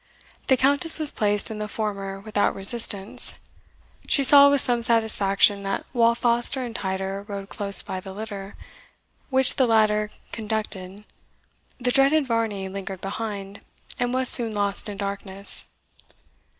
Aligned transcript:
The 0.47 0.57
Countess 0.57 0.97
was 0.97 1.11
placed 1.11 1.51
in 1.51 1.59
the 1.59 1.67
former 1.67 2.19
without 2.19 2.55
resistance. 2.55 3.35
She 4.07 4.23
saw 4.23 4.49
with 4.49 4.59
some 4.59 4.81
satisfaction 4.81 5.61
that, 5.61 5.85
while 5.91 6.15
Foster 6.15 6.63
and 6.65 6.73
Tider 6.73 7.23
rode 7.29 7.49
close 7.49 7.83
by 7.83 7.99
the 7.99 8.11
litter, 8.11 8.55
which 9.29 9.57
the 9.57 9.67
latter 9.67 10.09
conducted, 10.31 11.05
the 11.79 11.91
dreaded 11.91 12.25
Varney 12.25 12.67
lingered 12.67 13.01
behind, 13.01 13.61
and 13.99 14.11
was 14.11 14.27
soon 14.27 14.55
lost 14.55 14.89
in 14.89 14.97
darkness. 14.97 15.65